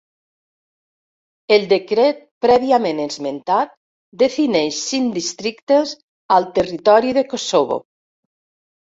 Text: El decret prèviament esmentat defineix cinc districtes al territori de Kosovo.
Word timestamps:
El 1.57 1.65
decret 1.73 2.23
prèviament 2.45 3.01
esmentat 3.03 3.75
defineix 4.23 4.79
cinc 4.87 5.13
districtes 5.19 5.93
al 6.39 6.49
territori 6.57 7.13
de 7.19 7.25
Kosovo. 7.35 7.79